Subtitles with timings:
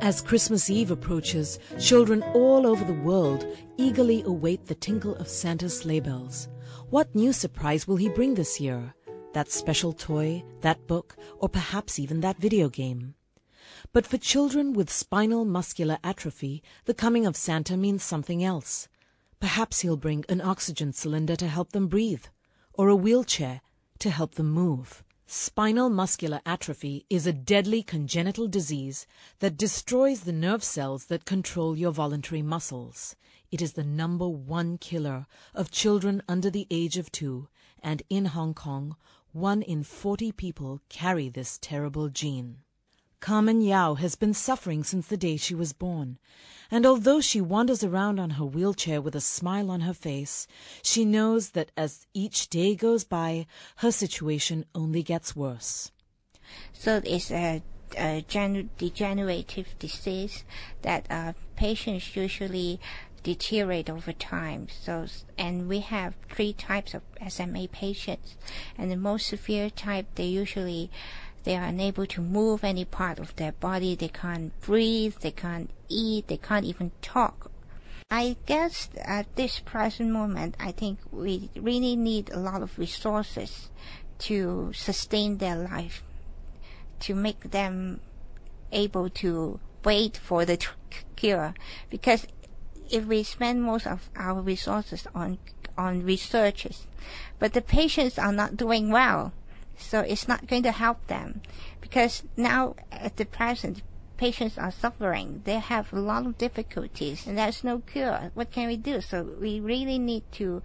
[0.00, 3.44] As Christmas Eve approaches, children all over the world
[3.76, 6.48] eagerly await the tinkle of Santa's sleigh bells.
[6.88, 8.94] What new surprise will he bring this year?
[9.32, 13.16] That special toy, that book, or perhaps even that video game?
[13.92, 18.88] But for children with spinal muscular atrophy, the coming of Santa means something else.
[19.40, 22.26] Perhaps he'll bring an oxygen cylinder to help them breathe,
[22.72, 23.62] or a wheelchair
[23.98, 25.02] to help them move.
[25.30, 29.06] Spinal muscular atrophy is a deadly congenital disease
[29.40, 33.14] that destroys the nerve cells that control your voluntary muscles.
[33.50, 37.48] It is the number one killer of children under the age of two,
[37.82, 38.96] and in Hong Kong,
[39.32, 42.62] one in 40 people carry this terrible gene.
[43.20, 46.18] Carmen Yao has been suffering since the day she was born,
[46.70, 50.46] and although she wanders around on her wheelchair with a smile on her face,
[50.82, 55.90] she knows that as each day goes by, her situation only gets worse.
[56.72, 57.62] So it's a,
[57.96, 58.24] a
[58.78, 60.44] degenerative disease
[60.82, 62.80] that uh, patients usually
[63.22, 64.68] deteriorate over time.
[64.70, 65.06] So,
[65.36, 68.36] and we have three types of SMA patients,
[68.76, 70.90] and the most severe type, they usually
[71.48, 73.94] they are unable to move any part of their body.
[73.94, 75.14] They can't breathe.
[75.22, 76.28] They can't eat.
[76.28, 77.50] They can't even talk.
[78.10, 83.70] I guess at this present moment, I think we really need a lot of resources
[84.28, 86.02] to sustain their life,
[87.00, 88.00] to make them
[88.70, 90.58] able to wait for the
[91.16, 91.54] cure.
[91.88, 92.26] Because
[92.90, 95.38] if we spend most of our resources on
[95.78, 96.86] on researches,
[97.38, 99.32] but the patients are not doing well,
[99.78, 101.40] so it's not going to help them
[101.80, 103.82] because now at the present
[104.16, 105.42] patients are suffering.
[105.44, 108.30] They have a lot of difficulties and there's no cure.
[108.34, 109.00] What can we do?
[109.00, 110.62] So we really need to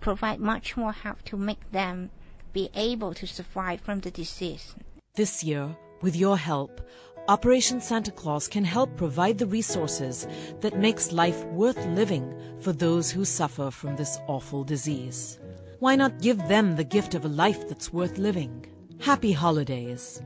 [0.00, 2.10] provide much more help to make them
[2.52, 4.74] be able to survive from the disease.
[5.14, 6.80] This year, with your help,
[7.26, 10.26] Operation Santa Claus can help provide the resources
[10.60, 15.38] that makes life worth living for those who suffer from this awful disease.
[15.84, 18.64] Why not give them the gift of a life that's worth living?
[19.00, 20.22] Happy holidays.